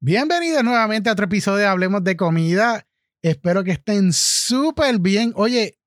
[0.00, 2.86] Bienvenidos nuevamente a otro episodio de Hablemos de Comida.
[3.20, 5.32] Espero que estén súper bien.
[5.34, 5.80] Oye,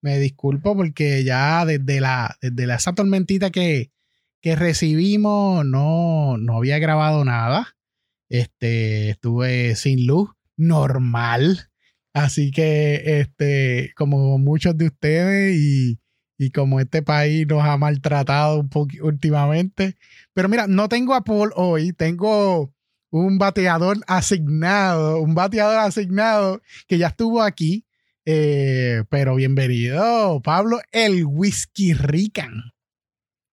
[0.00, 3.92] me disculpo porque ya desde la, desde esa tormentita que,
[4.40, 7.76] que recibimos no, no había grabado nada.
[8.30, 11.68] Este, estuve sin luz, normal.
[12.14, 16.00] Así que, este, como muchos de ustedes y,
[16.38, 19.98] y como este país nos ha maltratado un poco últimamente.
[20.32, 22.72] Pero mira, no tengo a Paul hoy, tengo
[23.10, 27.84] un bateador asignado, un bateador asignado que ya estuvo aquí.
[28.24, 32.72] Eh, pero bienvenido, Pablo, el Whisky Rican.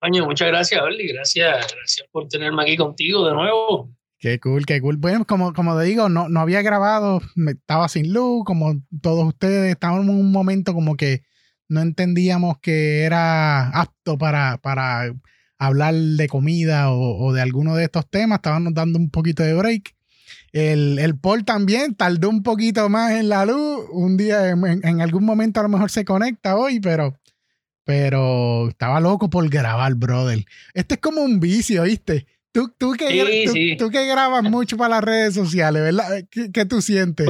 [0.01, 1.07] Coño, muchas gracias, Oli.
[1.07, 3.89] Gracias, gracias por tenerme aquí contigo de nuevo.
[4.19, 4.97] Qué cool, qué cool.
[4.97, 9.71] Bueno, como, como te digo, no, no había grabado, estaba sin luz, como todos ustedes,
[9.71, 11.21] estábamos en un momento como que
[11.69, 15.13] no entendíamos que era apto para, para
[15.57, 19.95] hablar de comida o, de alguno de estos temas, estábamos dando un poquito de break.
[20.51, 23.85] El, el Paul también tardó un poquito más en la luz.
[23.91, 27.19] Un día, en, algún momento a lo mejor se conecta hoy, pero,
[27.83, 30.45] pero estaba loco por grabar, brother.
[30.73, 32.25] Este es como un vicio, ¿viste?
[32.51, 36.25] Tú, tú, que, tú, que grabas mucho para las redes sociales, ¿verdad?
[36.29, 37.27] ¿Qué, tú sientes?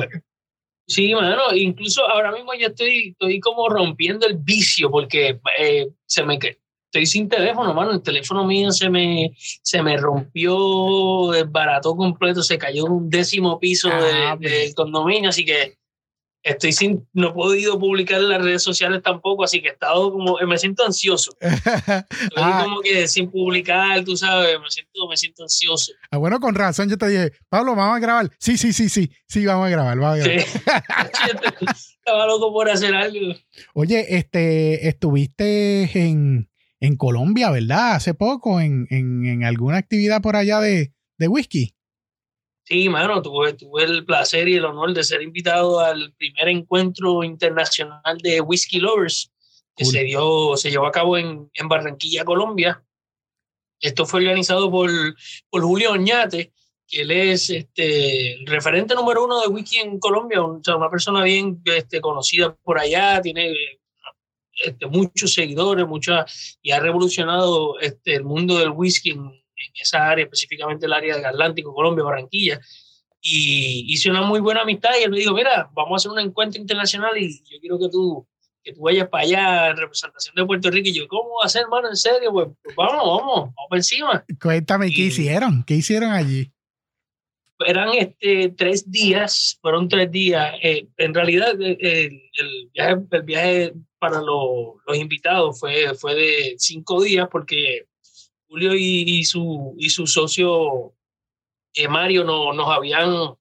[0.88, 6.24] Sí, mano, incluso ahora mismo yo estoy, estoy como rompiendo el vicio porque eh, se
[6.24, 6.38] me
[6.96, 7.92] estoy sin teléfono, mano.
[7.92, 13.60] El teléfono mío se me, se me rompió, desbarató completo, se cayó en un décimo
[13.60, 14.52] piso ah, pues.
[14.52, 15.78] del condominio, así que
[16.42, 20.12] estoy sin, no he podido publicar en las redes sociales tampoco, así que he estado
[20.12, 21.36] como, me siento ansioso.
[21.42, 22.62] Estoy ah.
[22.64, 25.92] como que sin publicar, tú sabes, me siento, me siento ansioso.
[26.12, 28.32] Ah, bueno, con razón yo te dije, Pablo, vamos a grabar.
[28.38, 30.46] Sí, sí, sí, sí, sí, vamos a grabar, vamos a grabar.
[31.98, 33.36] Estaba loco por hacer algo.
[33.74, 36.48] Oye, este, estuviste en,
[36.80, 37.96] en Colombia, ¿verdad?
[37.96, 41.76] Hace poco, en, en, alguna actividad por allá de, de whisky.
[42.66, 47.24] Sí, mano, tuve, tuve el placer y el honor de ser invitado al primer encuentro
[47.24, 49.32] internacional de Whisky Lovers
[49.76, 52.84] que se, dio, se llevó a cabo en, en, Barranquilla, Colombia.
[53.80, 54.90] Esto fue organizado por,
[55.50, 56.54] por Julio Oñate,
[56.88, 60.90] que él es este, el referente número uno de whisky en Colombia, o sea, una
[60.90, 63.54] persona bien este, conocida por allá, tiene
[64.56, 69.32] este, muchos seguidores, muchas, y ha revolucionado este, el mundo del whisky en,
[69.82, 72.60] esa área, específicamente el área del Atlántico, Colombia, Barranquilla.
[73.20, 76.20] Y hice una muy buena amistad y él me dijo, mira, vamos a hacer un
[76.20, 78.28] encuentro internacional y yo quiero que tú,
[78.64, 80.90] que tú vayas para allá en representación de Puerto Rico.
[80.90, 81.90] Y yo, ¿cómo va a ser, hermano?
[81.90, 82.32] ¿En serio?
[82.32, 84.26] Pues, pues vamos, vamos, vamos para encima.
[84.40, 85.64] Cuéntame, ¿qué hicieron?
[85.64, 86.52] ¿Qué hicieron allí?
[87.66, 90.56] eran este, tres días, fueron tres días.
[90.62, 93.74] Eh, en realidad, eh, el, viaje, el viaje
[94.06, 97.88] para los invitados fue, fue de cinco días porque
[98.48, 100.94] Julio y, su, y su socio
[101.74, 103.34] eh, Mario no, nos habían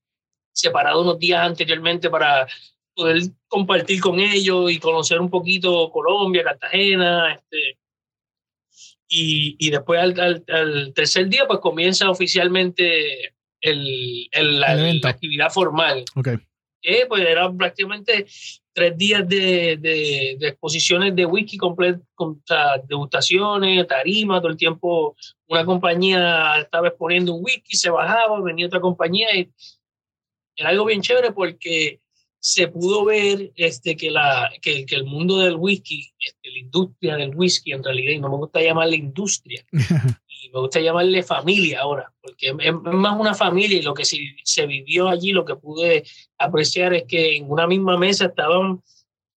[0.52, 2.46] separado unos días anteriormente para
[2.94, 7.78] poder compartir con ellos y conocer un poquito Colombia, Cartagena, este,
[9.08, 16.04] y, y después al, al, tercer día pues comienza oficialmente el, el, la, actividad formal.
[16.16, 16.38] Okay.
[16.84, 18.26] Que pues eran prácticamente
[18.74, 22.42] tres días de, de, exposiciones de whisky, completo, con
[22.86, 28.80] degustaciones, tarima, todo el tiempo una compañía estaba exponiendo un whisky, se bajaba, venía otra
[28.80, 29.50] compañía y
[30.56, 32.00] era algo bien chévere porque
[32.46, 37.16] se pudo ver este, que, la, que, que el mundo del whisky, este, la industria
[37.16, 41.80] del whisky en realidad, y no me gusta llamarle industria, y me gusta llamarle familia
[41.80, 45.56] ahora, porque es, más una familia y lo que se, se, vivió allí, lo que
[45.56, 46.04] pude
[46.36, 48.82] apreciar es que en una misma mesa estaban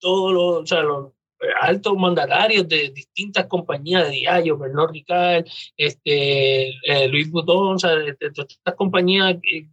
[0.00, 1.12] todos los, o sea, los
[1.60, 5.46] altos mandatarios de distintas compañías de Diallo, Bernard Ricard,
[5.76, 9.68] este, eh, Luis Butón, o sea, de, todas estas compañías eh,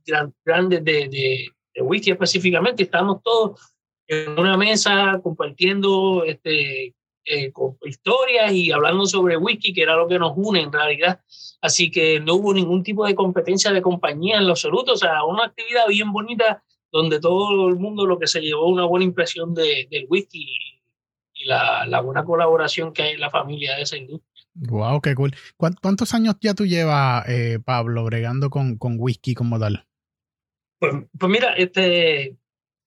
[0.46, 1.63] grandes de, de de
[1.94, 3.62] whisky específicamente, estábamos todos
[4.08, 6.96] en una mesa compartiendo este,
[7.26, 7.54] eh,
[7.86, 11.22] historias y hablando sobre whisky, que era lo que nos une en realidad.
[11.62, 15.24] Así que no hubo ningún tipo de competencia de compañía en lo absoluto, o sea,
[15.24, 19.54] una actividad bien bonita donde todo el mundo lo que se llevó una buena impresión
[19.54, 20.46] de, del whisky
[21.34, 24.44] y la, la, buena colaboración que hay en la familia de esa industria.
[24.56, 25.34] Wow, qué cool.
[25.58, 29.88] ¿Cuántos años ya tú llevas, eh, Pablo, bregando con, con whisky como tal?
[30.84, 32.36] Pues, pues, mira, este,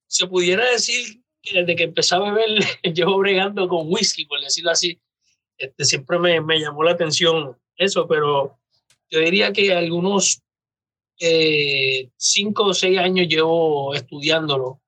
[0.07, 2.49] se pudiera decir que desde que empecé a beber,
[2.95, 5.01] llevo bregando con whisky, por decirlo así.
[5.57, 8.59] Este, siempre me, me llamó la atención eso, pero
[9.09, 10.43] yo diría que algunos
[11.21, 14.83] eh, cinco o seis años llevo estudiándolo,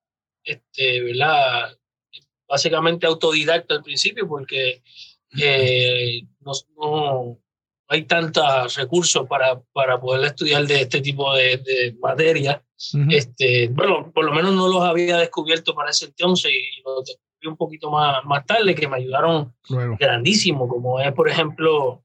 [0.45, 1.79] este, ¿verdad?
[2.47, 4.83] Básicamente autodidacta al principio, porque
[5.41, 7.39] eh, no, no,
[7.89, 12.61] hay tantos recursos para, para poder estudiar de este tipo de, de materias.
[13.09, 17.49] este, bueno, por lo menos no los había descubierto para ese entonces y los descubrí
[17.49, 19.55] un poquito más, más tarde que me ayudaron
[19.99, 22.05] grandísimo, como es, por ejemplo,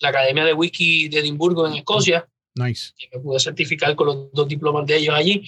[0.00, 2.28] la Academia de Whisky de Edimburgo en Escocia.
[2.56, 2.92] Nice.
[2.96, 5.42] Que me pude certificar con los dos diplomas de ellos allí.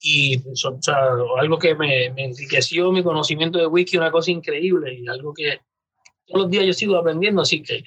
[0.00, 0.96] Y son, o sea,
[1.38, 5.60] algo que me, me enriqueció mi conocimiento de whisky, una cosa increíble y algo que
[6.26, 7.40] todos los días yo sigo aprendiendo.
[7.42, 7.84] Así que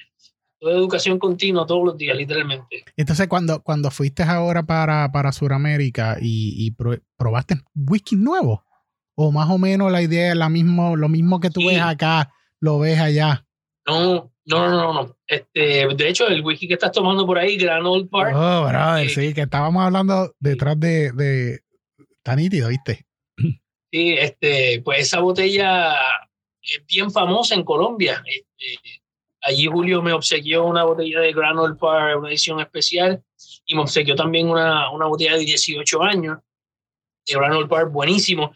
[0.72, 2.84] educación continua todos los días, literalmente.
[2.96, 6.72] Entonces, cuando, cuando fuiste ahora para, para Sudamérica y,
[7.18, 8.64] probaste whisky nuevo,
[9.16, 12.32] o más o menos la idea es la mismo, lo mismo que tú ves acá,
[12.60, 13.46] lo ves allá.
[13.88, 17.86] No, no, no, no, Este, de hecho, el whisky que estás tomando por ahí, Gran
[17.86, 18.34] Old Park.
[18.36, 21.62] Oh, brother, eh, sí, que estábamos hablando detrás de, de.
[22.18, 23.06] Está nítido, ¿viste?
[23.92, 25.96] Sí, este, pues esa botella
[26.62, 28.22] es bien famosa en Colombia.
[28.26, 29.02] Este,
[29.46, 33.24] Allí Julio me obsequió una botella de Granol para una edición especial
[33.66, 36.40] y me obsequió también una, una botella de 18 años
[37.28, 38.52] de Granol Par, buenísimo.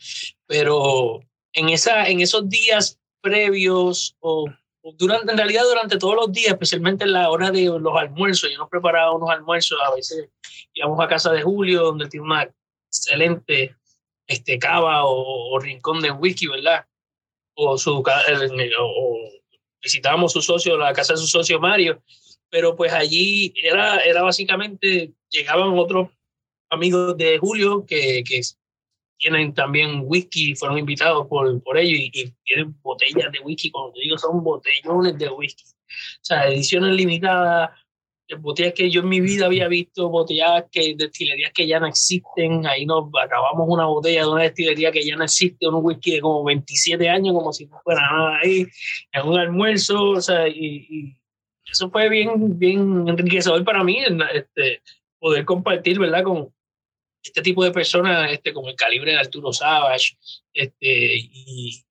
[0.47, 1.19] Pero
[1.53, 4.45] en, esa, en esos días previos o,
[4.97, 8.57] durante, en realidad durante todos los días, especialmente en la hora de los almuerzos, yo
[8.57, 10.29] nos preparaba unos almuerzos, a veces
[10.73, 12.49] íbamos a casa de Julio, donde tiene una
[12.87, 13.75] excelente
[14.27, 16.85] este, cava o, rincón de whisky, ¿verdad?
[17.55, 19.18] O su o,
[19.81, 22.01] visitábamos su socio, la casa de su socio Mario,
[22.49, 26.09] pero pues allí era, era básicamente, llegaban otros
[26.69, 28.41] amigos de Julio que, que
[29.17, 34.01] tienen también whisky, fueron invitados por, por ellos y, tienen botellas de whisky, como te
[34.01, 35.65] digo, son botellones de whisky.
[35.65, 37.71] O sea, ediciones limitadas,
[38.37, 42.65] botellas que yo en mi vida había visto, botellas que, destilerías que ya no existen.
[42.67, 46.21] Ahí nos acabamos una botella de una destilería que ya no existe, un whisky de
[46.21, 48.65] como 27 años, como si no fuera nada ahí,
[49.11, 50.11] en un almuerzo.
[50.11, 51.15] O sea, y,
[51.71, 53.99] eso fue bien, bien enriquecedor para mí,
[54.33, 54.81] este,
[55.19, 56.23] poder compartir, ¿verdad?
[56.23, 56.49] Con,
[57.23, 60.17] este tipo de personas, este, como el calibre de Arturo Savage,
[60.53, 61.85] este, y,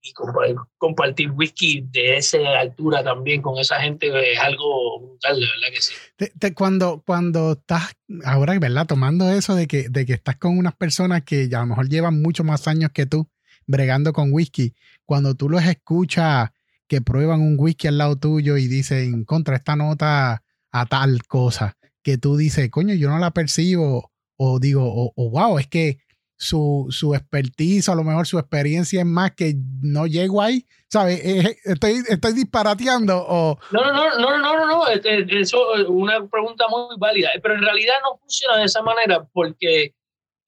[0.79, 5.81] compartir whisky de esa altura también con esa gente es algo brutal, de verdad que
[5.81, 6.55] sí.
[6.55, 7.95] cuando, cuando estás
[8.25, 8.87] ahora, ¿verdad?
[8.87, 12.21] Tomando eso de que, de que estás con unas personas que a lo mejor llevan
[12.21, 13.29] mucho más años que tú
[13.67, 16.51] bregando con whisky, cuando tú los escuchas
[16.89, 20.43] que prueban un whisky al lado tuyo y dicen contra esta nota
[20.73, 25.59] a tal cosa, que tú dices, coño, yo no la percibo o digo, o, wow,
[25.59, 25.99] es que
[26.37, 31.19] su, su expertise, a lo mejor su experiencia es más que no llego ahí, ¿sabes?
[31.25, 33.59] Eh, eh, estoy, estoy disparateando o...
[33.73, 37.63] No, no, no, no, no, no, no, eso es una pregunta muy válida, pero en
[37.63, 39.95] realidad no funciona de esa manera porque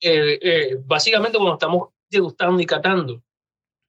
[0.01, 3.21] eh, básicamente cuando estamos degustando y catando,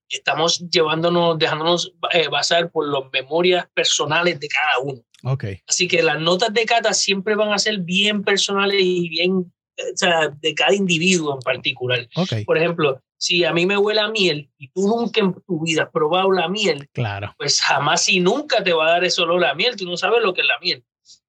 [0.09, 1.93] estamos llevándonos, dejándonos
[2.31, 5.01] basar por las memorias personales de cada uno.
[5.23, 5.61] Okay.
[5.67, 9.97] Así que las notas de cata siempre van a ser bien personales y bien o
[9.97, 12.07] sea, de cada individuo en particular.
[12.45, 15.83] Por ejemplo, si a mí me huele a miel y tú nunca en tu vida
[15.83, 17.33] has probado la miel, claro.
[17.37, 20.23] pues jamás y nunca te va a dar ese olor a miel, tú no sabes
[20.23, 20.83] lo que es la miel.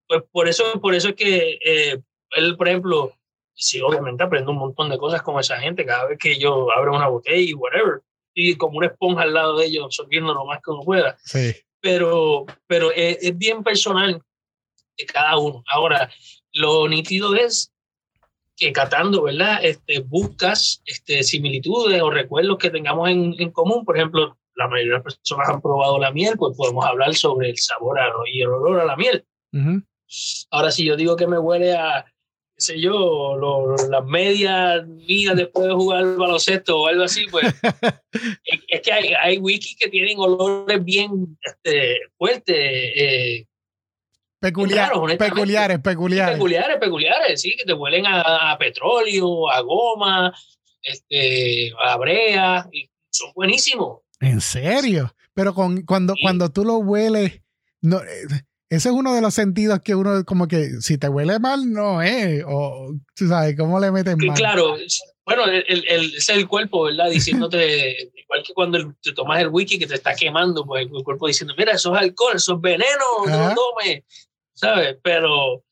[0.06, 2.00] Pues por eso, por eso es que eh,
[2.30, 3.12] él, por ejemplo,
[3.54, 6.96] sí, obviamente aprendo un montón de cosas con esa gente cada vez que yo abro
[6.96, 8.00] una botella y whatever,
[8.34, 11.18] y como una esponja al lado de ellos, absorbiendo lo más que uno pueda.
[11.24, 11.54] Sí.
[11.80, 14.22] Pero, pero es, es bien personal
[14.96, 15.62] de cada uno.
[15.68, 16.10] Ahora,
[16.52, 17.72] lo nítido es
[18.62, 19.59] que catando, ¿verdad?
[19.62, 23.85] Este, buscas este, similitudes o recuerdos que tengamos en, en, común.
[23.85, 27.50] Por ejemplo, la mayoría de las personas han probado la miel, pues podemos hablar sobre
[27.50, 27.99] el sabor
[28.33, 29.25] y el olor a la miel.
[30.50, 32.04] Ahora, si yo digo que me huele a,
[32.54, 33.37] qué sé yo,
[33.90, 37.47] las medias mías después de jugar baloncesto o algo así, pues
[38.69, 42.57] es, que hay, hay wikis que tienen olores bien este, fuertes.
[42.57, 43.47] Eh,
[44.42, 46.34] peculiares, peculiares, peculiares.
[46.34, 50.34] Peculiares, peculiares, sí, que te huelen a, petróleo, a goma,
[50.82, 54.00] este, a brea, y son buenísimos.
[54.20, 55.14] ¿En serio?
[55.32, 57.40] Pero con, cuando, cuando tú lo hueles,
[57.80, 61.38] no, eh, ese es uno de los sentidos que uno, como que si te huele
[61.38, 64.37] mal, no es, o tú sabes, ¿cómo le metes mal?
[64.37, 64.76] Claro,
[65.25, 67.11] bueno, el, el, ese es el cuerpo, ¿verdad?
[67.11, 71.28] Diciéndote, igual que cuando te tomas el wiki que te está quemando, pues el cuerpo
[71.28, 74.02] diciendo, mira, eso es alcohol, eso es veneno, no lo tomes.
[74.62, 74.97] ¿Sabes?
[75.02, 75.64] Pero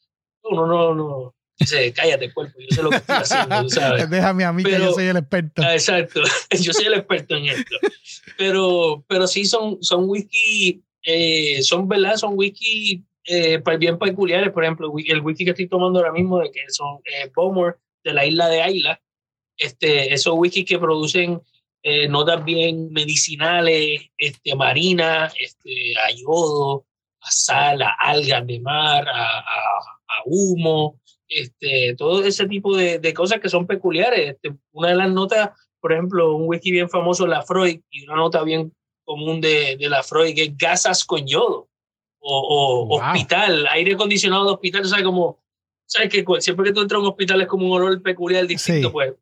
[0.42, 4.10] uno no, no, dice, cállate cuerpo, yo sé lo que estoy haciendo, ¿sabes?
[4.10, 5.62] Déjame a mí que yo soy el experto.
[5.62, 6.20] Ah, exacto,
[6.60, 7.76] yo soy el experto en esto.
[8.36, 12.16] Pero, pero sí son, son whisky, eh, son, ¿verdad?
[12.16, 16.50] Son whisky eh, bien peculiares, por ejemplo, el whisky que estoy tomando ahora mismo, de
[16.50, 19.00] que son eh, Bomber, de la isla de Ayla,
[19.56, 21.40] este, esos whisky que producen
[21.82, 26.86] eh, notas bien medicinales, este, marinas, este, ayodo,
[27.20, 33.14] a sal, a algas de mar, a, a, humo, este, todo ese tipo de, de
[33.14, 34.30] cosas que son peculiares.
[34.30, 35.50] Este, una de las notas,
[35.80, 38.72] por ejemplo, un whisky bien famoso, la Freud, y una nota bien
[39.04, 41.68] común de, de la Freud, que es gasas con yodo,
[42.20, 45.42] o, o hospital, aire acondicionado de hospital, o sea, como,
[45.86, 48.92] ¿sabes que Siempre que tú entras a un hospital es como un olor peculiar distinto,
[48.92, 49.14] pues.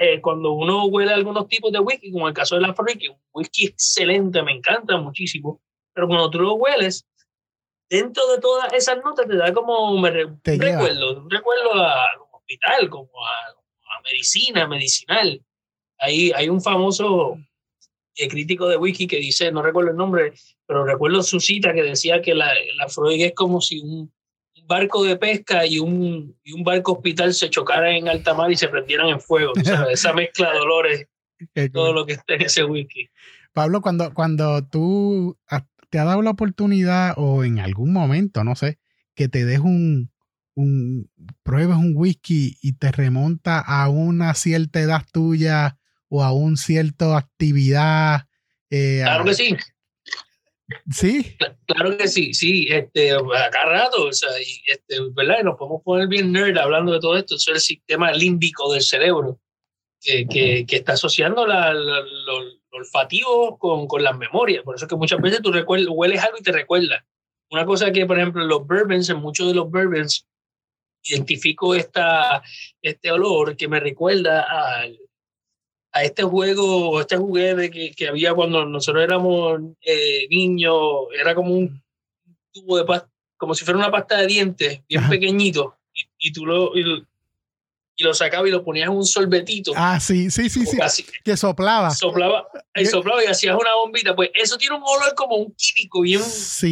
[0.00, 3.06] Eh, cuando uno huele algunos tipos de whisky, como el caso de la Freud, que
[3.06, 5.60] es un whisky excelente, me encanta muchísimo,
[5.98, 7.04] pero cuando tú lo hueles,
[7.90, 12.88] dentro de todas esas notas te da como un recuerdo, un recuerdo a, un hospital,
[12.88, 15.42] como a, medicina, medicinal.
[15.98, 17.36] Hay, hay un famoso
[18.14, 20.34] eh, crítico de whisky que dice, no recuerdo el nombre,
[20.68, 24.12] pero recuerdo su cita que decía que la, la Freud es como si un,
[24.66, 28.56] barco de pesca y un, y un barco hospital se chocaran en alta mar y
[28.56, 29.52] se prendieran en fuego.
[29.90, 31.06] Esa mezcla de dolores,
[31.72, 33.08] todo lo que está en ese whisky.
[33.52, 35.36] Pablo, cuando, cuando tú
[35.90, 38.78] te ha dado la oportunidad o en algún momento, no sé,
[39.14, 40.10] que te des un,
[40.54, 41.10] un
[41.42, 45.78] pruebes un whisky y te remonta a una cierta edad tuya
[46.08, 48.26] o a un cierta actividad.
[48.70, 49.56] Eh, claro que sí.
[50.90, 51.36] Sí.
[51.66, 55.42] Claro que sí, sí, este, acá rato, o sea, y, este, ¿verdad?
[55.42, 58.82] nos podemos poner bien nerd hablando de todo esto, eso es el sistema límbico del
[58.82, 59.40] cerebro,
[59.98, 62.02] que, que, que está asociando la, la,
[62.78, 64.64] olfativo con, con las memorias.
[64.64, 67.04] Por eso es que muchas veces tú hueles algo y te recuerda.
[67.50, 70.26] Una cosa que, por ejemplo, los bourbons, en muchos de los bourbons,
[71.04, 72.42] identifico esta,
[72.82, 74.84] este olor que me recuerda a,
[75.92, 80.76] a este juego, este juguete que, que había cuando nosotros éramos eh, niños,
[81.18, 81.82] era como un
[82.52, 86.44] tubo de pasta, como si fuera una pasta de dientes, bien pequeñito, y, y tú
[86.44, 87.06] lo, y
[88.04, 89.72] lo sacaba y lo ponías en un sorbetito.
[89.76, 91.04] Ah, sí, sí, sí, sí.
[91.24, 91.90] que soplaba.
[91.90, 94.14] Soplaba, y soplaba y hacías una bombita.
[94.14, 96.22] Pues eso tiene un olor como un químico, bien,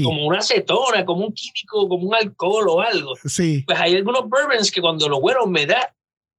[0.04, 3.14] como una acetona, como un químico, como un alcohol o algo.
[3.24, 3.64] Sí.
[3.66, 5.92] Pues hay algunos bourbons que cuando lo huelo me da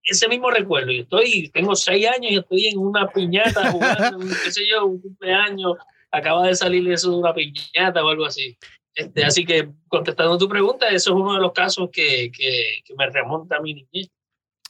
[0.04, 0.92] ese mismo recuerdo.
[0.92, 5.02] Yo estoy, tengo seis años y estoy en una piñata jugando, qué sé yo, un
[5.02, 5.74] cumpleaños.
[6.12, 8.58] Acaba de salir eso de una piñata o algo así.
[8.96, 12.96] Este, así que contestando tu pregunta, eso es uno de los casos que, que, que
[12.96, 14.10] me remonta a mi niñez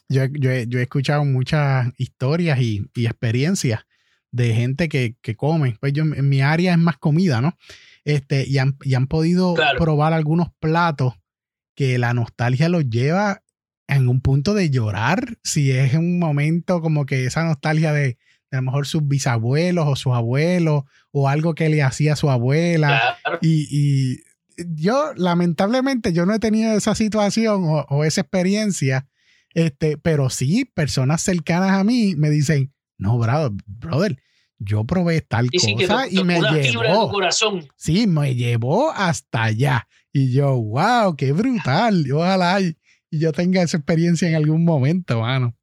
[0.08, 3.84] yo, yo, yo, he escuchado muchas historias y, y experiencias
[4.30, 5.76] de gente que, que, come.
[5.80, 7.56] Pues yo en mi área es más comida, ¿no?
[8.04, 11.14] Este, y han, y han podido probar algunos platos
[11.74, 13.42] que la nostalgia los lleva
[13.86, 18.18] en un punto de llorar, si es un momento como que esa nostalgia de,
[18.50, 22.30] a lo mejor sus bisabuelos o sus abuelos o algo que le hacía a su
[22.30, 23.18] abuela.
[23.40, 24.18] Y, y,
[24.74, 29.06] yo, lamentablemente, yo no he tenido esa situación o, o esa experiencia
[29.54, 34.18] este, pero sí, personas cercanas a mí me dicen, no, brother, brother
[34.58, 37.10] yo probé tal cosa y me llevó.
[37.10, 37.68] Corazón.
[37.76, 39.88] Sí, me llevó hasta allá.
[40.12, 42.04] Y yo, wow, qué brutal.
[42.12, 42.76] Ojalá y,
[43.10, 45.56] yo tenga esa experiencia en algún momento, mano.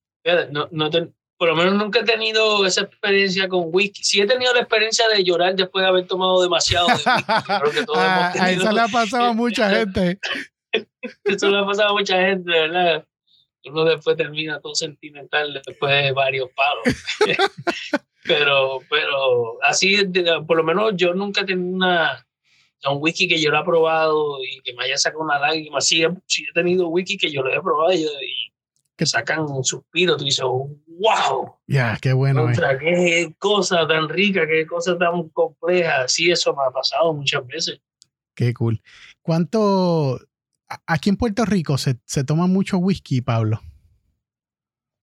[0.52, 0.90] No, no
[1.38, 4.02] por lo menos nunca he tenido esa experiencia con whisky.
[4.04, 7.08] Sí he tenido la experiencia de llorar después de haber tomado demasiado de whisky.
[7.98, 10.18] a, eso le ha pasado a mucha gente.
[11.26, 13.06] eso le ha pasado a mucha gente, ¿verdad?
[13.70, 16.84] Uno después termina todo sentimental después de varios palos.
[18.24, 19.98] pero, pero así,
[20.48, 22.26] por lo menos yo nunca he tenido una,
[22.90, 25.82] un whisky que yo lo he probado y que me haya sacado una lágrima.
[25.82, 28.06] Sí, he, he tenido whisky que yo lo he probado y,
[28.98, 31.56] que sacan un suspiro, tú dices, wow.
[31.68, 32.50] Ya, qué bueno.
[32.50, 32.56] Eh.
[32.80, 36.08] qué cosa tan rica, qué cosa tan compleja.
[36.08, 37.82] Sí, eso me ha pasado muchas veces.
[38.36, 38.82] Qué cool.
[39.22, 40.20] ¿Cuánto,
[40.88, 43.62] Aquí en Puerto Rico se, se toma mucho whisky, Pablo.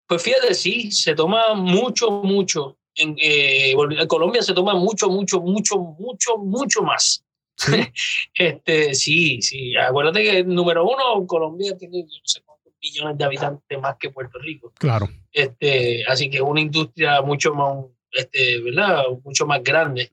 [0.06, 2.78] Pues fíjate, sí, se toma mucho, mucho.
[2.94, 3.74] En, eh,
[4.06, 7.24] Colombia se toma mucho, mucho, mucho, mucho, mucho más.
[7.56, 7.72] ¿Sí?
[8.34, 9.76] este, sí, sí.
[9.76, 14.38] Acuérdate que número uno, Colombia tiene no sé cuántos millones de habitantes más que Puerto
[14.38, 14.72] Rico.
[14.78, 15.08] Claro.
[15.32, 19.04] Este, así que es una industria mucho más, este, ¿verdad?
[19.24, 20.12] Mucho más grande.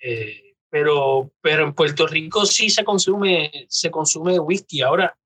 [0.00, 0.45] Eh,
[0.76, 4.82] pero, pero en Puerto Rico sí se consume, se consume whisky.
[4.82, 5.16] Ahora,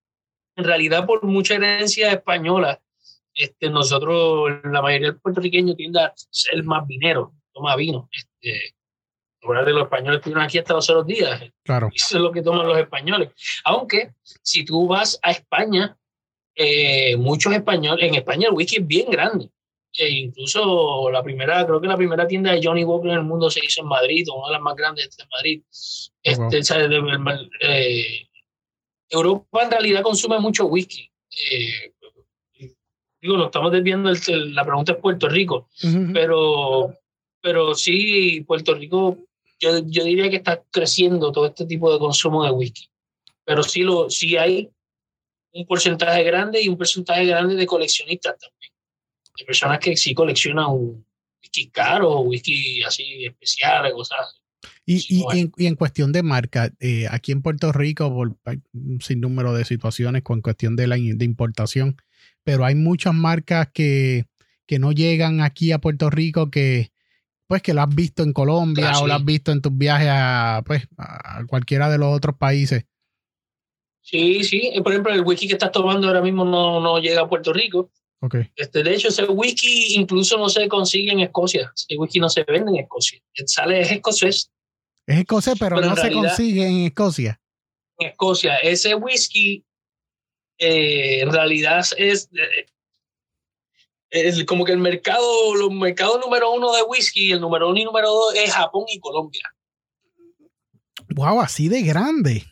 [0.54, 2.80] en realidad, por mucha herencia española,
[3.34, 8.08] este, nosotros, la mayoría del puertorriqueño tiende a ser más vinero, toma vino.
[8.12, 8.74] Este,
[9.42, 11.42] de los españoles que aquí hasta los otros días.
[11.64, 11.88] Claro.
[11.92, 13.30] Eso es lo que toman los españoles.
[13.64, 15.98] Aunque, si tú vas a España,
[16.54, 19.50] eh, muchos españoles, en España el whisky es bien grande
[19.98, 23.64] incluso la primera, creo que la primera tienda de Johnny Walker en el mundo se
[23.64, 25.62] hizo en Madrid, una de las más grandes de Madrid.
[26.22, 26.60] Este,
[27.60, 28.28] eh,
[29.08, 31.10] Europa en realidad consume mucho whisky.
[31.30, 31.92] Eh,
[33.20, 35.68] digo, no estamos desviando, la pregunta es Puerto Rico,
[36.12, 36.94] pero,
[37.42, 39.18] pero sí, Puerto Rico
[39.60, 42.88] yo, yo diría que está creciendo todo este tipo de consumo de whisky.
[43.44, 44.70] Pero sí, lo, sí hay
[45.52, 48.69] un porcentaje grande y un porcentaje grande de coleccionistas también.
[49.40, 51.06] De personas que sí coleccionan un
[51.42, 54.40] whisky caro, whisky así especial, cosas así.
[54.84, 55.24] Y,
[55.56, 59.64] y, en, cuestión de marca, eh, aquí en Puerto Rico, por, hay un sinnúmero de
[59.64, 61.96] situaciones con cuestión de la de importación,
[62.44, 64.26] pero hay muchas marcas que,
[64.66, 66.90] que no llegan aquí a Puerto Rico que
[67.46, 70.08] pues que lo has visto en Colombia ah, o lo has visto en tus viajes
[70.08, 72.84] a, pues, a cualquiera de los otros países.
[74.02, 74.72] Sí, sí.
[74.82, 77.90] Por ejemplo, el whisky que estás tomando ahora mismo no, no llega a Puerto Rico.
[78.22, 78.50] Okay.
[78.54, 81.72] Este, de hecho, ese whisky incluso no se consigue en Escocia.
[81.74, 83.20] Ese whisky no se vende en Escocia.
[83.46, 84.50] Sale es escocés.
[85.06, 87.40] Es escocés, pero, no se consigue en Escocia.
[87.98, 88.56] En Escocia.
[88.56, 89.64] Ese whisky
[90.58, 92.66] eh, en realidad es, eh,
[94.10, 97.84] es como que el mercado, los mercados número uno de whisky, el número uno y
[97.84, 99.42] número dos es Japón y Colombia.
[101.14, 102.44] Wow, así de grande.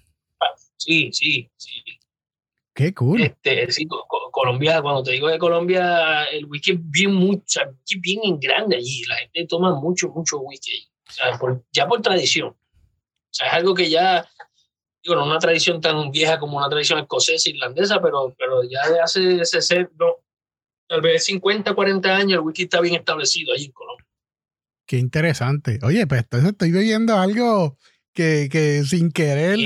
[0.79, 1.83] Sí, sí, sí.
[2.79, 3.21] Qué cool.
[3.23, 3.89] Este, sí,
[4.31, 7.61] Colombia, cuando te digo de Colombia, el whisky es bien mucho,
[8.01, 9.03] bien en grande allí.
[9.09, 10.89] La gente toma mucho, mucho whisky
[11.73, 12.51] ya por tradición.
[12.51, 12.57] O
[13.33, 14.25] sea, es algo que ya,
[15.03, 19.01] digo, no una tradición tan vieja como una tradición escocesa, irlandesa, pero, pero ya de
[19.01, 20.19] hace, ese, no,
[20.87, 24.07] tal vez 50, 40 años el whisky está bien establecido allí en Colombia.
[24.87, 25.81] Qué interesante.
[25.83, 27.77] Oye, pues entonces estoy viendo algo
[28.15, 29.59] que, que sin querer.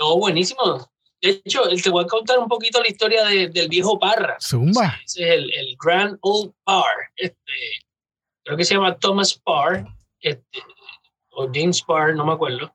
[0.00, 0.91] no, buenísimo.
[1.22, 4.36] De hecho, te voy a contar un poquito la historia del viejo Parra.
[4.40, 5.00] Zumba.
[5.04, 7.12] Ese es el, el Grand Old Parr.
[7.14, 7.52] Este,
[8.44, 9.86] creo que se llama Thomas Parr,
[10.20, 10.58] este,
[11.30, 12.74] o James Parr, no me acuerdo.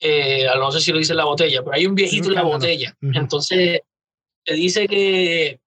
[0.00, 2.42] Eh, no sé si lo dice en la botella, pero hay un viejito en la
[2.42, 2.96] botella.
[3.00, 3.80] Entonces,
[4.44, 5.60] te dice que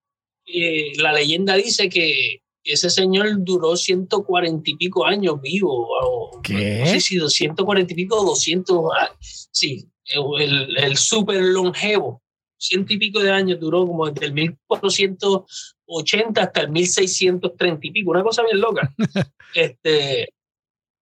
[0.98, 5.88] la leyenda dice que ese señor duró 140 y pico años vivo.
[6.02, 6.80] O, ¿Qué?
[6.80, 8.90] No sé si 240 y pico o 200.
[9.20, 12.22] Sí, el, el súper longevo.
[12.58, 18.12] Ciento y pico de años duró como desde el 1480 hasta el 1630 y pico,
[18.12, 18.94] una cosa bien loca.
[19.54, 20.32] este,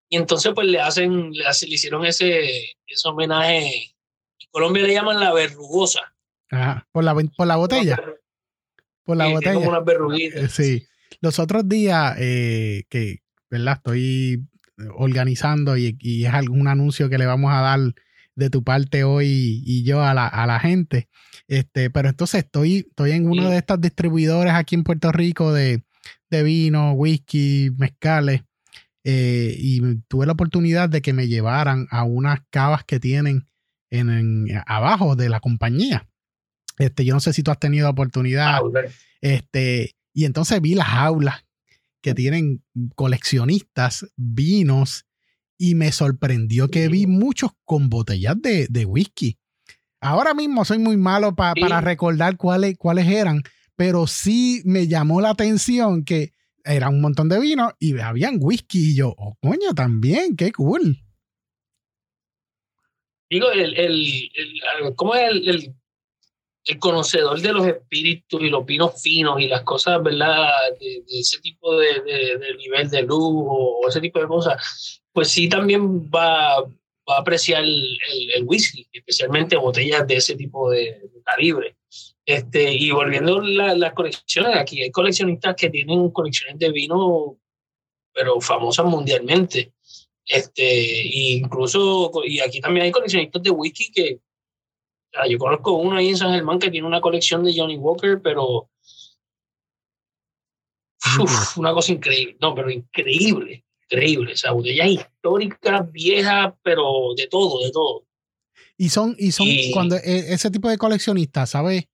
[0.09, 3.95] y entonces pues le hacen, le, hicieron ese, ese homenaje.
[4.41, 6.01] En Colombia le llaman la verrugosa.
[6.51, 8.03] Ajá, por la, por la botella.
[9.05, 9.55] Por la botella.
[9.55, 10.43] Como unas verruguitas.
[10.43, 10.87] Eh, sí.
[11.21, 13.77] Los otros días eh, que, ¿verdad?
[13.77, 14.45] Estoy
[14.97, 17.79] organizando y, y, es algún anuncio que le vamos a dar
[18.37, 21.09] de tu parte hoy y yo a la, a la gente.
[21.47, 25.85] Este, pero entonces estoy, estoy en uno de estos distribuidores aquí en Puerto Rico de,
[26.31, 28.43] de vino, whisky, mezcales.
[29.05, 33.47] Eh, y tuve la oportunidad de que me llevaran a unas cavas que tienen
[33.91, 36.09] en, abajo de la compañía.
[36.79, 38.57] Este, yo no sé si tú has tenido oportunidad.
[38.57, 38.63] Ah,
[39.21, 41.45] este, y entonces vi las aulas
[42.01, 45.07] que tienen coleccionistas, vinos,
[45.59, 49.39] y me sorprendió que vi muchos con botellas de, de whisky.
[50.01, 53.43] Ahora mismo soy muy malo para recordar cuáles, cuáles eran,
[53.77, 56.33] pero sí me llamó la atención que
[56.65, 60.99] era un montón de vino y habían whisky y yo, oh, coño, también, qué cool.
[63.31, 64.31] Digo, el, el,
[64.97, 65.75] ¿cómo es el, el,
[66.79, 70.49] conocedor de los espíritus y los vinos finos y las cosas, ¿verdad?
[70.81, 75.49] De, ese tipo de, de, nivel de luz o ese tipo de cosas, pues sí
[75.49, 76.63] también va,
[77.09, 77.99] va a apreciar el,
[78.35, 81.77] el, whisky, especialmente botellas de ese tipo de, calibre.
[82.27, 87.39] Este, y volviendo a las colecciones, aquí hay coleccionistas que tienen colecciones de vino,
[88.13, 89.73] pero famosas mundialmente.
[90.27, 94.21] Este, incluso, y aquí también hay coleccionistas de whisky que,
[95.29, 98.69] yo conozco uno ahí en San Germán que tiene una colección de Johnny Walker, pero
[101.57, 104.33] una cosa increíble, no, pero increíble increíble.
[104.33, 108.07] Esa botella histórica, vieja, pero de todo, de todo.
[108.77, 111.85] Y son, y son cuando e, ese tipo de coleccionistas, ¿sabes?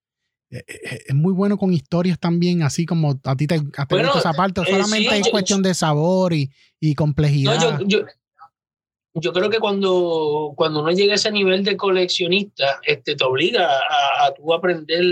[0.50, 4.16] E, e, es muy bueno con historias también, así como a ti te, a bueno,
[4.16, 7.78] esa parte, eh, solamente es cuestión de sabor y, y complejidad.
[7.80, 7.98] yo, yo,
[9.32, 14.26] creo que cuando, cuando uno llega a ese nivel de coleccionista, este, te obliga a,
[14.26, 15.02] a tú aprender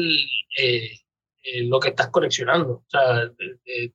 [0.57, 0.91] eh,
[1.43, 2.73] eh, lo que estás coleccionando.
[2.73, 3.93] O sea, de,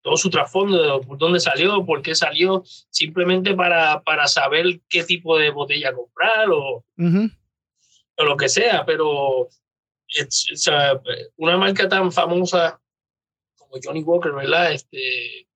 [0.00, 5.02] todo su trasfondo, de por dónde salió, por qué salió, simplemente para, para saber qué
[5.02, 6.84] tipo de botella comprar o,
[8.16, 8.84] o lo que sea.
[8.84, 9.48] Pero
[11.36, 12.80] una marca tan famosa
[13.56, 14.72] como Johnny Walker, ¿verdad?
[14.72, 15.48] Este,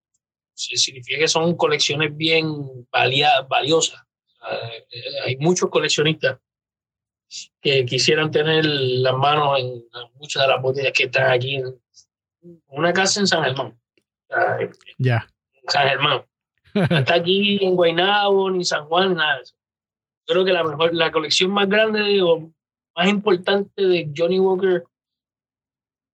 [0.58, 2.86] significa que son colecciones bien
[3.48, 4.02] valiosas.
[5.24, 6.38] hay muchos coleccionistas
[7.60, 11.80] que quisieran tener las manos en muchas de las botellas que están aquí en
[12.68, 13.78] una casa en San Germán.
[14.98, 15.28] Ya.
[15.68, 16.24] San Germán.
[16.74, 19.54] está aquí en Guaynabo, ni San Juan, nada de eso.
[20.26, 22.52] Creo que la mejor, la colección más grande o
[22.94, 24.84] más importante de Johnny Walker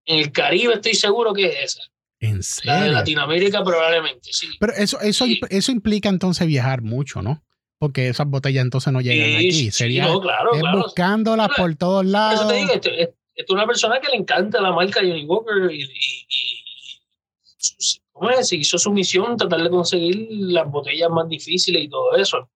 [0.07, 1.94] en el Caribe, estoy seguro que es esa.
[2.27, 2.93] ¿En La de serio?
[2.93, 4.49] Latinoamérica probablemente, sí.
[4.61, 5.41] Pero eso, eso, Sí.
[5.51, 7.43] eso implica entonces viajar mucho, ¿no?
[7.79, 9.53] Porque esas botellas entonces no llegan Sí, aquí.
[9.53, 10.79] sí, Sería no, claro, claro.
[10.83, 11.63] buscándolas Claro.
[11.63, 12.49] por todos Por eso lados.
[12.49, 15.71] te digo, esto, es, esto es una persona que le encanta la marca Johnny Walker
[15.71, 18.53] y, y- y- y- ¿cómo es?
[18.53, 22.49] hizo su misión tratar de conseguir las botellas más difíciles y todo eso.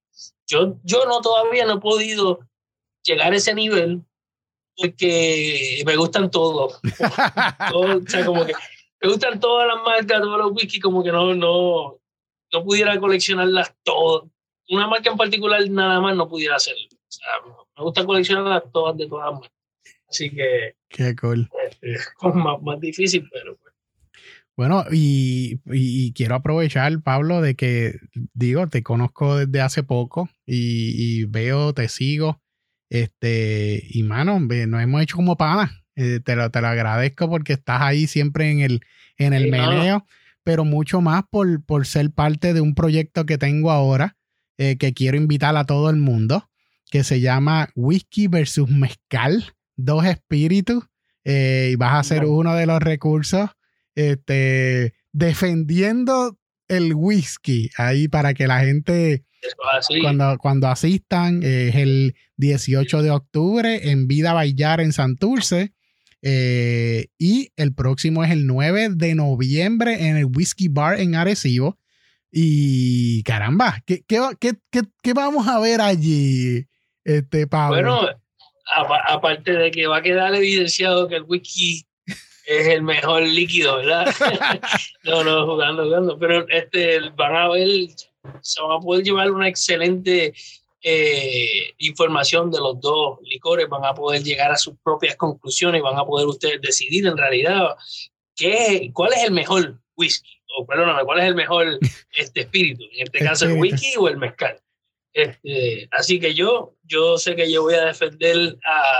[0.46, 2.38] Yo, yo no todavía no he podido
[3.02, 4.02] llegar a ese nivel
[4.76, 6.80] porque me gustan todos.
[7.72, 8.52] Todo, o sea, como que
[9.00, 12.00] me gustan todas las marcas, todos los whisky, como que no, no,
[12.52, 14.30] no pudiera coleccionarlas todas.
[14.70, 16.86] Una marca en particular nada más no pudiera hacerlo.
[16.90, 17.26] O sea,
[17.76, 19.52] me gusta coleccionarlas todas de todas marcas.
[20.08, 21.48] Así que Qué cool.
[21.70, 23.74] este, es más, más difícil, pero pues,
[24.56, 27.94] Bueno, y, y- quiero aprovechar, Pablo, de que,
[28.34, 32.40] digo, te conozco desde hace poco y, y veo, te sigo.
[32.90, 35.70] Este, y mano, nos hemos hecho como panas.
[36.00, 38.80] Eh, te, lo, te lo agradezco porque estás ahí siempre en el,
[39.16, 39.56] en el Sí, no.
[39.58, 40.06] meneo,
[40.44, 44.16] pero mucho más por, por ser parte de un proyecto que tengo ahora,
[44.58, 46.48] eh, que quiero invitar a todo el mundo,
[46.88, 50.84] que se llama Whisky versus Mezcal, dos espíritus,
[51.24, 53.50] eh, y vas a ser uno de los recursos
[53.96, 59.24] este, defendiendo el whisky ahí para que la gente
[60.00, 65.72] cuando, cuando asistan es el 18 de octubre en Vida Bayar en Santurce
[66.22, 71.78] eh, y el próximo es el 9 de noviembre en el Whisky Bar en Arecibo
[72.30, 76.66] y caramba, ¿qué, qué, qué- qué- vamos a ver allí,
[77.04, 77.76] este Pablo?
[77.76, 78.08] Bueno,
[78.76, 81.86] apa- aparte de que va a quedar evidenciado que el whisky
[82.46, 84.06] es el mejor líquido, ¿verdad?
[85.04, 86.18] no, no, jugando, jugando.
[86.18, 87.68] Pero este, van a ver,
[88.42, 90.34] se van a poder llevar una excelente
[90.82, 95.98] eh, información de los dos licores, van a poder llegar a sus propias conclusiones, van
[95.98, 97.74] a poder ustedes decidir en realidad
[98.36, 101.78] qué, cuál es el mejor whisky, o perdóname, cuál es el mejor
[102.16, 104.60] este espíritu, en este caso el whisky o el mezcal.
[105.12, 108.92] Este, así que yo, yo sé que yo voy a defender a, a-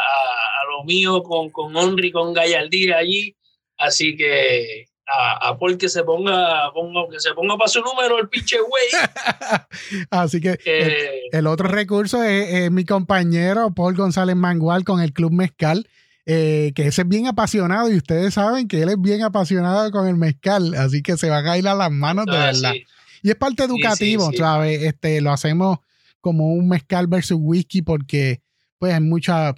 [0.62, 3.36] a lo mío con, con honra y con gallardía allí.
[3.76, 8.18] Así que a, a Paul que se ponga, ponga- que se ponga para su número
[8.18, 9.02] el pinche güey.
[10.10, 15.00] Así que el, que- el otro recurso es, es mi compañero Paul González Mangual con
[15.00, 15.88] el Club Mezcal,
[16.26, 20.06] eh, que ese es bien apasionado y ustedes saben que él es bien apasionado con
[20.06, 22.72] el mezcal, así que se van a ir a las manos de ah, verdad.
[22.72, 22.84] sí.
[23.22, 24.36] Y es parte sí, educativo, sí.
[24.36, 24.82] ¿sabes?
[24.82, 25.78] Este, lo hacemos
[26.20, 28.42] como un mezcal versus whisky porque
[28.78, 29.54] pues hay mucha...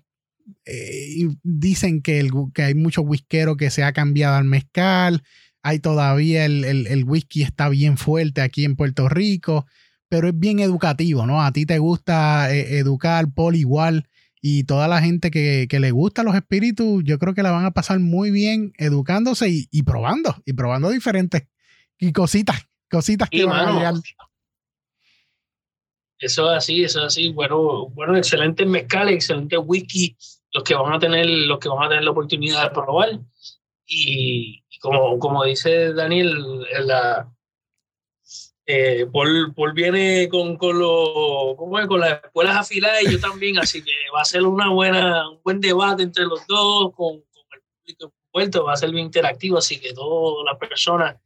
[0.65, 5.23] eh, dicen que, el, que hay muchos whiskeros que se ha cambiado al mezcal,
[5.63, 9.67] hay todavía el, el- el whisky está bien fuerte aquí en Puerto Rico,
[10.09, 11.43] pero es bien educativo, ¿no?
[11.43, 14.09] A ti te gusta eh, educar, Paul igual,
[14.43, 17.67] y toda la gente que, que le gusta los espíritus, yo creo que la van
[17.67, 21.43] a pasar muy bien educándose y, y probando, y probando diferentes
[21.99, 23.95] y cositas, cositas que van a llegar.
[26.19, 27.33] Eso es así, eso es así.
[27.33, 30.17] Bueno, bueno, excelentes mezcales, excelentes whisky,
[30.53, 33.21] los que van a tener, los que van a tener la oportunidad de probar.
[33.87, 37.31] Y, y como, como dice Daniel, la,
[38.73, 41.89] eh, Paul, Paul viene con, con, los, ¿cómo es?
[41.89, 45.41] con las escuelas afiladas y yo también, así que va a ser una buena, un
[45.43, 49.59] buen debate entre los dos, con, con el público envuelto, va a ser bien interactivo,
[49.59, 51.17] así que todas las personas.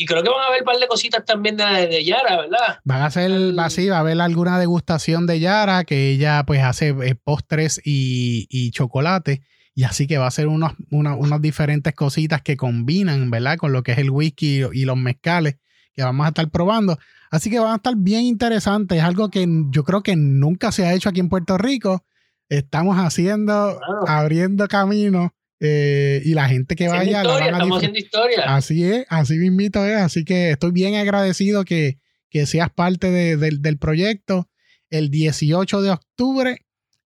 [0.00, 2.78] Y creo que van a ver un par de cositas también de, de Yara, ¿verdad?
[2.84, 6.62] Van a hacer, va, así, va a haber alguna degustación de Yara, que ella pues
[6.62, 9.42] hace eh, postres y, y chocolate.
[9.74, 13.56] Y así que va a ser unos, unos, unas diferentes cositas que combinan, ¿verdad?
[13.56, 15.56] Con lo que es el whisky y los mezcales
[15.92, 16.96] que vamos a estar probando.
[17.32, 18.98] Así que van a estar bien interesantes.
[18.98, 22.04] Es algo que yo creo que nunca se ha hecho aquí en Puerto Rico.
[22.48, 24.08] Estamos haciendo, Claro.
[24.08, 25.34] abriendo camino.
[25.60, 28.22] Eh, y la gente que Haciendo vaya la historia, van a estamos disfrutar.
[28.22, 28.56] haciendo historia.
[28.56, 29.96] Así es, así mismito es.
[29.96, 31.98] Así que estoy bien agradecido que,
[32.30, 34.48] que seas parte de- del- del proyecto.
[34.90, 36.56] El 18 de octubre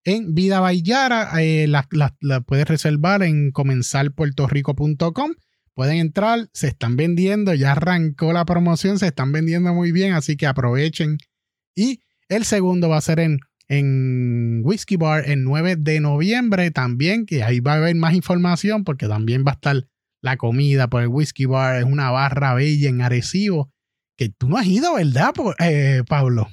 [0.04, 5.32] en Vida Bayara, eh, la, la- la puedes reservar en comenzarpuertorico.com.
[5.74, 10.36] Pueden entrar, se están vendiendo, ya arrancó la promoción, se están vendiendo muy bien, así
[10.36, 11.16] que aprovechen.
[11.74, 13.38] Y el segundo va a ser en,
[13.72, 18.84] en Whiskey Bar el 9 de noviembre también, que ahí va a haber más información
[18.84, 19.76] porque también va a estar
[20.20, 21.78] la comida por el Whiskey Bar.
[21.78, 23.70] Es una barra bella en Arecibo,
[24.18, 26.48] que tú no has ido, ¿verdad, eh, Pablo?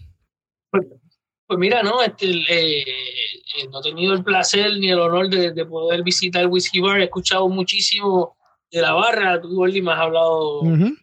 [0.72, 5.52] Pues mira, no, este, eh, eh, no he tenido el placer ni el honor de,
[5.52, 7.02] de poder visitar Whiskey Bar.
[7.02, 8.38] He escuchado muchísimo
[8.72, 9.42] de la barra.
[9.42, 10.96] Tú, Gordy, me has hablado Ujú.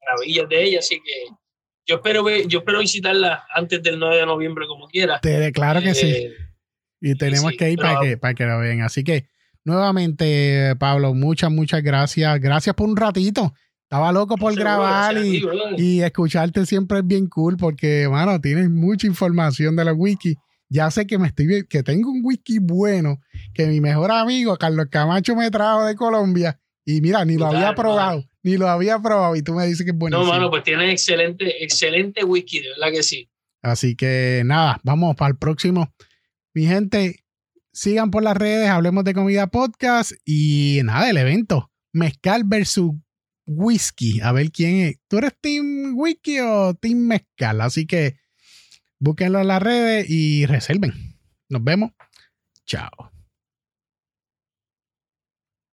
[0.00, 1.34] maravillas de ella, así que
[1.88, 5.20] yo espero, yo espero visitarla antes del 9 de noviembre, como quiera.
[5.54, 6.06] claro que sí.
[6.06, 6.36] Eh,
[7.00, 8.82] y tenemos que ir para, que, para que lo vean.
[8.82, 9.28] Así que,
[9.64, 12.38] nuevamente, Pablo, muchas, muchas gracias.
[12.40, 13.54] Gracias por un ratito.
[13.84, 15.42] Estaba loco por grabar y,
[15.78, 20.36] y, escucharte siempre es bien cool porque, mano, tienes mucha información de la wiki.
[20.68, 23.18] Ya sé que me estoy que tengo un wiki bueno
[23.54, 27.74] que mi mejor amigo Carlos Camacho me trajo de Colombia y mira, ni lo había
[27.74, 30.18] probado, ni lo había probado y tú me dices que es bueno.
[30.18, 33.28] No, mano, pues tiene excelente, excelente wiki, de verdad que sí.
[33.62, 35.92] Así que nada, vamos para el próximo.
[36.54, 37.24] Mi gente,
[37.72, 41.70] sigan por las redes, hablemos de comida podcast y nada, el evento.
[41.92, 42.92] Mezcal versus
[43.46, 44.20] whisky.
[44.20, 44.98] A ver quién es.
[45.08, 47.60] ¿Tú eres Team Whisky o Team Mezcal?
[47.60, 48.16] Así que
[48.98, 50.92] búsquenlo en las redes y reserven.
[51.48, 51.92] Nos vemos.
[52.66, 53.17] Chao.